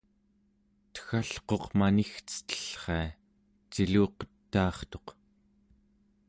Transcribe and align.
teggalquq 0.93 1.63
manigcetellria 1.79 3.01
ciluqetaartuq 3.71 5.07